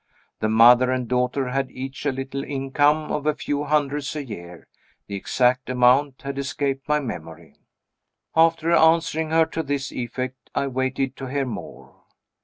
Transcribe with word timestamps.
The 0.39 0.49
mother 0.49 0.89
and 0.89 1.07
daughter 1.07 1.49
had 1.49 1.69
each 1.69 2.07
a 2.07 2.11
little 2.11 2.43
income 2.43 3.11
of 3.11 3.27
a 3.27 3.35
few 3.35 3.65
hundreds 3.65 4.15
a 4.15 4.25
year. 4.25 4.67
The 5.05 5.13
exact 5.13 5.69
amount 5.69 6.23
had 6.23 6.39
escaped 6.39 6.89
my 6.89 6.99
memory. 6.99 7.57
After 8.35 8.71
answering 8.71 9.29
her 9.29 9.45
to 9.45 9.61
this 9.61 9.91
effect, 9.91 10.49
I 10.55 10.65
waited 10.65 11.15
to 11.17 11.27
hear 11.27 11.45
more. 11.45 11.93